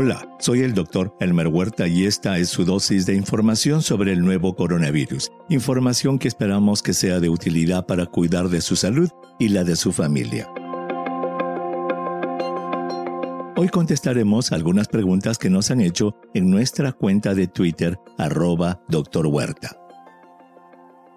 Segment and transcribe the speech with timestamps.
[0.00, 4.24] Hola, soy el doctor Elmer Huerta y esta es su dosis de información sobre el
[4.24, 5.32] nuevo coronavirus.
[5.48, 9.10] Información que esperamos que sea de utilidad para cuidar de su salud
[9.40, 10.48] y la de su familia.
[13.56, 19.26] Hoy contestaremos algunas preguntas que nos han hecho en nuestra cuenta de Twitter, arroba doctor
[19.26, 19.76] Huerta.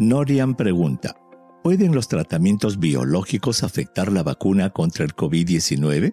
[0.00, 1.14] Norian pregunta,
[1.62, 6.12] ¿pueden los tratamientos biológicos afectar la vacuna contra el COVID-19?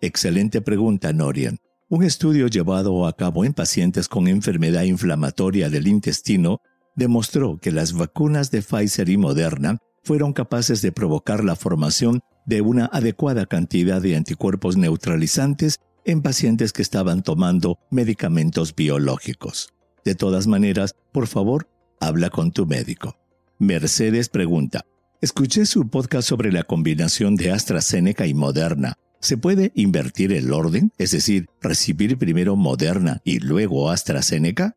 [0.00, 1.58] Excelente pregunta, Norian.
[1.88, 6.60] Un estudio llevado a cabo en pacientes con enfermedad inflamatoria del intestino
[6.96, 12.60] demostró que las vacunas de Pfizer y Moderna fueron capaces de provocar la formación de
[12.60, 19.72] una adecuada cantidad de anticuerpos neutralizantes en pacientes que estaban tomando medicamentos biológicos.
[20.04, 21.68] De todas maneras, por favor,
[22.00, 23.16] habla con tu médico.
[23.60, 24.84] Mercedes pregunta,
[25.20, 28.94] escuché su podcast sobre la combinación de AstraZeneca y Moderna.
[29.20, 34.76] ¿Se puede invertir el orden, es decir, recibir primero Moderna y luego AstraZeneca?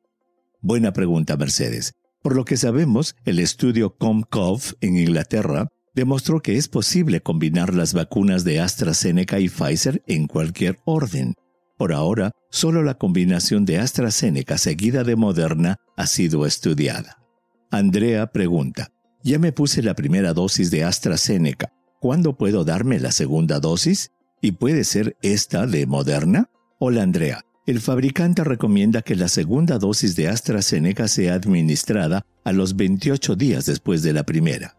[0.62, 1.94] Buena pregunta, Mercedes.
[2.22, 7.94] Por lo que sabemos, el estudio COMCOV en Inglaterra demostró que es posible combinar las
[7.94, 11.36] vacunas de AstraZeneca y Pfizer en cualquier orden.
[11.78, 17.18] Por ahora, solo la combinación de AstraZeneca seguida de Moderna ha sido estudiada.
[17.72, 18.90] Andrea pregunta,
[19.24, 24.12] ya me puse la primera dosis de AstraZeneca, ¿cuándo puedo darme la segunda dosis?
[24.42, 26.50] ¿Y puede ser esta de Moderna?
[26.80, 32.78] Hola Andrea, el fabricante recomienda que la segunda dosis de AstraZeneca sea administrada a los
[32.78, 34.78] 28 días después de la primera.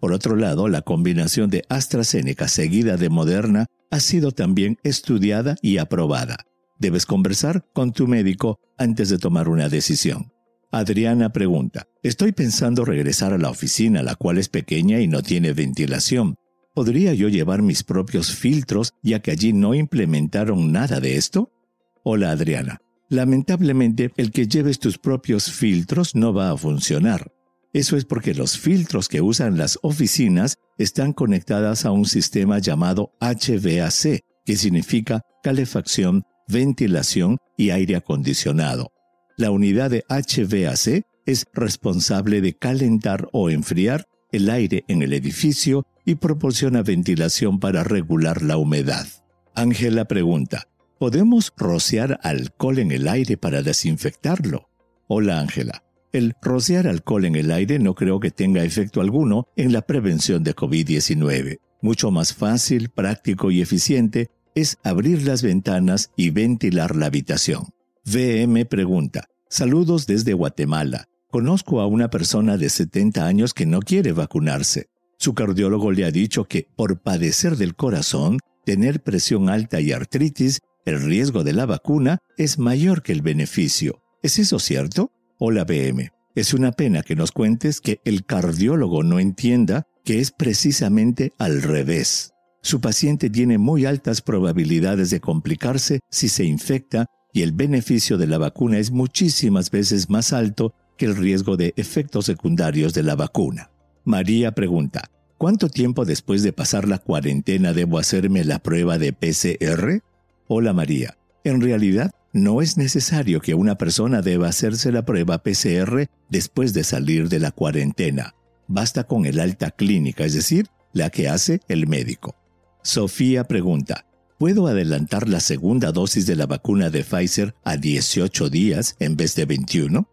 [0.00, 5.78] Por otro lado, la combinación de AstraZeneca seguida de Moderna ha sido también estudiada y
[5.78, 6.46] aprobada.
[6.78, 10.32] Debes conversar con tu médico antes de tomar una decisión.
[10.70, 15.52] Adriana pregunta, estoy pensando regresar a la oficina, la cual es pequeña y no tiene
[15.52, 16.36] ventilación.
[16.74, 21.52] ¿Podría yo llevar mis propios filtros ya que allí no implementaron nada de esto?
[22.02, 22.80] Hola Adriana.
[23.08, 27.30] Lamentablemente, el que lleves tus propios filtros no va a funcionar.
[27.72, 33.12] Eso es porque los filtros que usan las oficinas están conectadas a un sistema llamado
[33.20, 38.90] HVAC, que significa calefacción, ventilación y aire acondicionado.
[39.36, 45.86] La unidad de HVAC es responsable de calentar o enfriar el aire en el edificio
[46.04, 49.06] y proporciona ventilación para regular la humedad.
[49.54, 54.68] Ángela pregunta, ¿podemos rociar alcohol en el aire para desinfectarlo?
[55.06, 59.72] Hola Ángela, el rociar alcohol en el aire no creo que tenga efecto alguno en
[59.72, 61.58] la prevención de COVID-19.
[61.82, 67.74] Mucho más fácil, práctico y eficiente es abrir las ventanas y ventilar la habitación.
[68.06, 71.08] VM pregunta, saludos desde Guatemala.
[71.30, 74.86] Conozco a una persona de 70 años que no quiere vacunarse.
[75.18, 80.60] Su cardiólogo le ha dicho que por padecer del corazón, tener presión alta y artritis,
[80.84, 84.02] el riesgo de la vacuna es mayor que el beneficio.
[84.22, 85.12] ¿Es eso cierto?
[85.38, 86.10] Hola BM.
[86.34, 91.62] Es una pena que nos cuentes que el cardiólogo no entienda que es precisamente al
[91.62, 92.32] revés.
[92.60, 98.26] Su paciente tiene muy altas probabilidades de complicarse si se infecta y el beneficio de
[98.26, 103.16] la vacuna es muchísimas veces más alto que el riesgo de efectos secundarios de la
[103.16, 103.70] vacuna.
[104.06, 110.02] María pregunta, ¿cuánto tiempo después de pasar la cuarentena debo hacerme la prueba de PCR?
[110.46, 116.10] Hola María, en realidad no es necesario que una persona deba hacerse la prueba PCR
[116.28, 118.34] después de salir de la cuarentena.
[118.66, 122.36] Basta con el alta clínica, es decir, la que hace el médico.
[122.82, 124.04] Sofía pregunta,
[124.36, 129.34] ¿puedo adelantar la segunda dosis de la vacuna de Pfizer a 18 días en vez
[129.34, 130.06] de 21?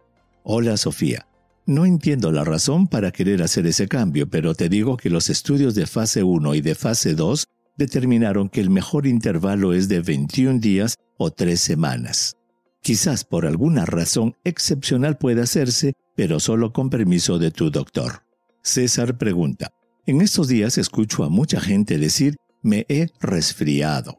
[0.44, 1.28] Hola Sofía.
[1.66, 5.75] No entiendo la razón para querer hacer ese cambio, pero te digo que los estudios
[5.75, 10.59] de fase 1 y de fase 2 determinaron que el mejor intervalo es de 21
[10.59, 12.35] días o 3 semanas.
[12.81, 18.23] Quizás por alguna razón excepcional pueda hacerse, pero solo con permiso de tu doctor.
[18.63, 19.71] César pregunta,
[20.07, 24.18] en estos días escucho a mucha gente decir, me he resfriado.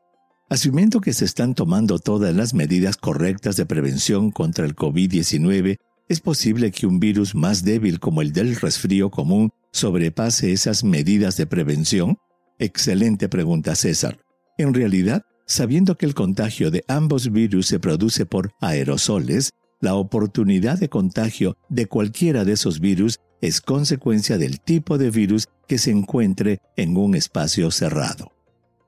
[0.48, 5.78] Asumiendo que se están tomando todas las medidas correctas de prevención contra el COVID-19,
[6.12, 11.38] ¿Es posible que un virus más débil como el del resfrío común sobrepase esas medidas
[11.38, 12.18] de prevención?
[12.58, 14.18] Excelente pregunta César.
[14.58, 20.78] En realidad, sabiendo que el contagio de ambos virus se produce por aerosoles, la oportunidad
[20.78, 25.92] de contagio de cualquiera de esos virus es consecuencia del tipo de virus que se
[25.92, 28.32] encuentre en un espacio cerrado.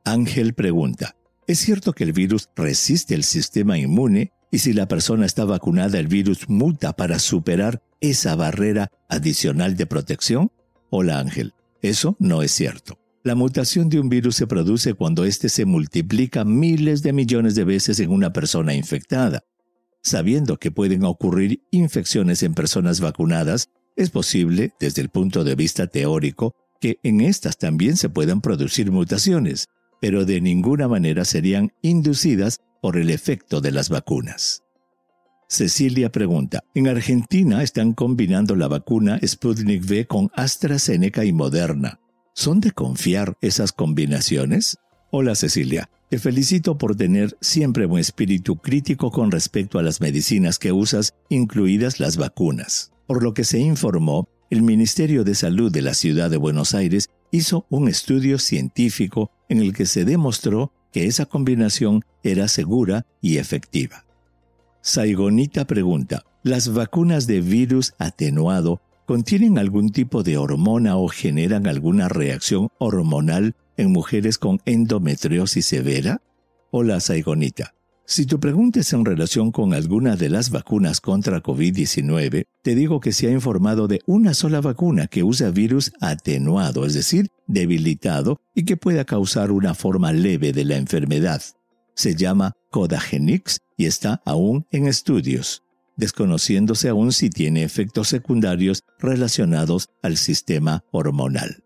[0.04, 1.16] Ángel pregunta,
[1.46, 5.98] ¿es cierto que el virus resiste el sistema inmune y si la persona está vacunada,
[5.98, 10.52] el virus muta para superar esa barrera adicional de protección?
[10.90, 12.96] Hola Ángel, eso no es cierto.
[13.24, 17.64] La mutación de un virus se produce cuando éste se multiplica miles de millones de
[17.64, 19.42] veces en una persona infectada.
[20.04, 25.88] Sabiendo que pueden ocurrir infecciones en personas vacunadas, es posible, desde el punto de vista
[25.88, 29.66] teórico, que en estas también se puedan producir mutaciones,
[30.00, 34.62] pero de ninguna manera serían inducidas por el efecto de las vacunas.
[35.48, 41.98] Cecilia pregunta, en Argentina están combinando la vacuna Sputnik V con AstraZeneca y Moderna.
[42.34, 44.76] ¿Son de confiar esas combinaciones?
[45.10, 50.58] Hola Cecilia, te felicito por tener siempre un espíritu crítico con respecto a las medicinas
[50.58, 52.92] que usas, incluidas las vacunas.
[53.06, 57.08] Por lo que se informó, el Ministerio de Salud de la Ciudad de Buenos Aires
[57.30, 63.38] hizo un estudio científico en el que se demostró que esa combinación era segura y
[63.38, 64.04] efectiva.
[64.80, 72.08] Saigonita pregunta, ¿las vacunas de virus atenuado contienen algún tipo de hormona o generan alguna
[72.08, 76.22] reacción hormonal en mujeres con endometriosis severa?
[76.70, 77.74] Hola Saigonita.
[78.06, 83.00] Si tu pregunta es en relación con alguna de las vacunas contra COVID-19, te digo
[83.00, 88.42] que se ha informado de una sola vacuna que usa virus atenuado, es decir, debilitado,
[88.54, 91.40] y que pueda causar una forma leve de la enfermedad.
[91.94, 95.62] Se llama Codagenix y está aún en estudios,
[95.96, 101.64] desconociéndose aún si tiene efectos secundarios relacionados al sistema hormonal.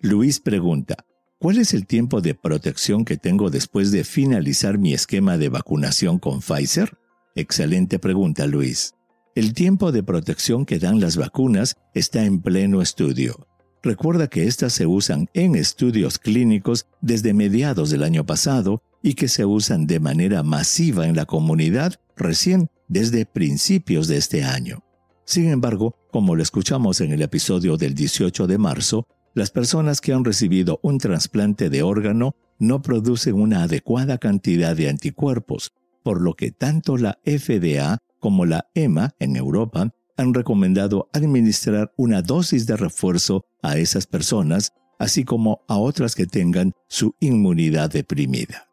[0.00, 1.04] Luis pregunta,
[1.42, 6.20] ¿Cuál es el tiempo de protección que tengo después de finalizar mi esquema de vacunación
[6.20, 6.96] con Pfizer?
[7.34, 8.94] Excelente pregunta, Luis.
[9.34, 13.48] El tiempo de protección que dan las vacunas está en pleno estudio.
[13.82, 19.26] Recuerda que estas se usan en estudios clínicos desde mediados del año pasado y que
[19.26, 24.84] se usan de manera masiva en la comunidad recién desde principios de este año.
[25.24, 30.12] Sin embargo, como lo escuchamos en el episodio del 18 de marzo, las personas que
[30.12, 36.34] han recibido un trasplante de órgano no producen una adecuada cantidad de anticuerpos, por lo
[36.34, 42.76] que tanto la FDA como la EMA en Europa han recomendado administrar una dosis de
[42.76, 48.68] refuerzo a esas personas, así como a otras que tengan su inmunidad deprimida.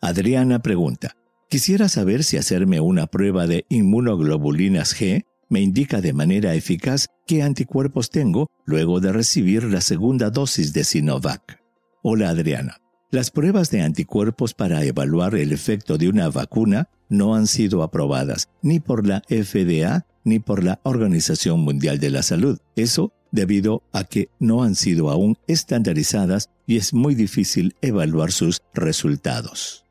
[0.00, 1.16] Adriana pregunta,
[1.48, 7.42] quisiera saber si hacerme una prueba de inmunoglobulinas G me indica de manera eficaz qué
[7.42, 11.60] anticuerpos tengo luego de recibir la segunda dosis de Sinovac.
[12.02, 12.78] Hola Adriana.
[13.10, 18.48] Las pruebas de anticuerpos para evaluar el efecto de una vacuna no han sido aprobadas
[18.62, 22.58] ni por la FDA ni por la Organización Mundial de la Salud.
[22.74, 28.62] Eso debido a que no han sido aún estandarizadas y es muy difícil evaluar sus
[28.72, 29.84] resultados.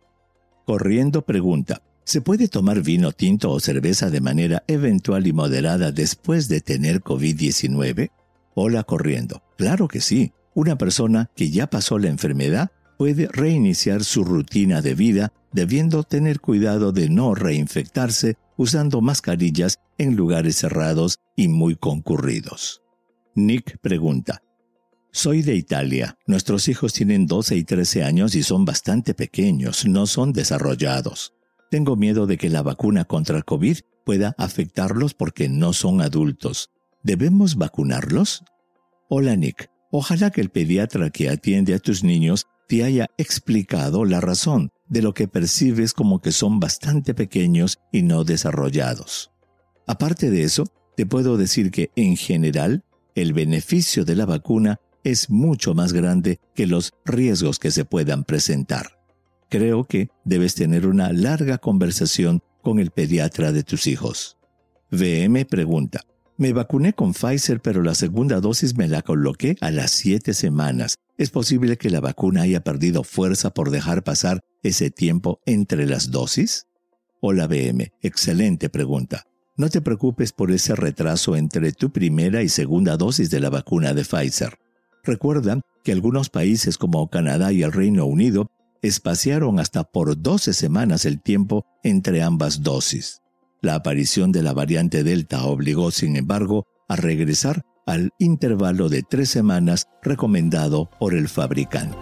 [0.66, 6.48] Corriendo pregunta, ¿Se puede tomar vino tinto o cerveza de manera eventual y moderada después
[6.48, 8.12] de tener COVID-19?
[8.56, 9.44] Hola corriendo.
[9.58, 10.34] Claro que sí.
[10.54, 16.40] Una persona que ya pasó la enfermedad puede reiniciar su rutina de vida debiendo tener
[16.40, 22.82] cuidado de no reinfectarse usando mascarillas en lugares cerrados y muy concurridos.
[23.36, 24.42] Nick pregunta,
[25.12, 26.18] soy de Italia.
[26.26, 31.34] Nuestros hijos tienen 12 y 13 años y son bastante pequeños, no son desarrollados.
[31.72, 36.70] Tengo miedo de que la vacuna contra el COVID pueda afectarlos porque no son adultos.
[37.02, 38.44] ¿Debemos vacunarlos?
[39.08, 44.20] Hola Nick, ojalá que el pediatra que atiende a tus niños te haya explicado la
[44.20, 49.32] razón de lo que percibes como que son bastante pequeños y no desarrollados.
[49.88, 50.66] Aparte de eso,
[50.98, 52.84] te puedo decir que en general
[53.16, 58.26] el beneficio de la vacuna es mucho más grande que los riesgos que se puedan
[58.26, 59.01] presentar
[59.52, 64.38] creo que debes tener una larga conversación con el pediatra de tus hijos.
[64.92, 66.02] VM pregunta,
[66.38, 70.96] me vacuné con Pfizer pero la segunda dosis me la coloqué a las siete semanas.
[71.18, 76.12] ¿Es posible que la vacuna haya perdido fuerza por dejar pasar ese tiempo entre las
[76.12, 76.68] dosis?
[77.20, 79.26] Hola VM, excelente pregunta.
[79.58, 83.94] No te preocupes por ese retraso entre tu primera y segunda dosis de la vacuna
[83.94, 84.58] de Pfizer.
[85.04, 88.50] Recuerda que algunos países como Canadá y el Reino Unido
[88.82, 93.22] espaciaron hasta por 12 semanas el tiempo entre ambas dosis.
[93.62, 99.30] La aparición de la variante Delta obligó, sin embargo, a regresar al intervalo de tres
[99.30, 101.98] semanas recomendado por el fabricante.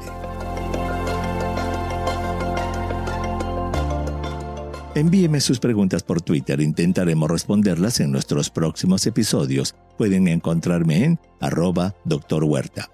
[4.96, 9.76] Envíeme sus preguntas por Twitter, intentaremos responderlas en nuestros próximos episodios.
[9.98, 12.44] Pueden encontrarme en arroba Dr.
[12.44, 12.90] Huerta.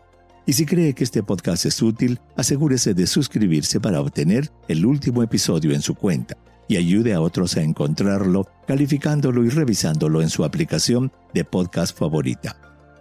[0.46, 5.24] Y si cree que este podcast es útil, asegúrese de suscribirse para obtener el último
[5.24, 6.38] episodio en su cuenta
[6.68, 12.58] y ayude a otros a encontrarlo calificándolo y revisándolo en su aplicación de podcast favorita.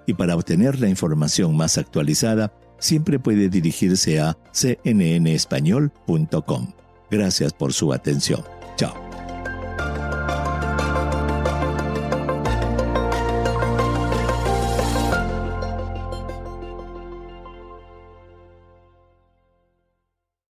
[0.07, 6.73] Y para obtener la información más actualizada, siempre puede dirigirse a cnnespañol.com.
[7.11, 8.43] Gracias por su atención.
[8.77, 9.04] Chao.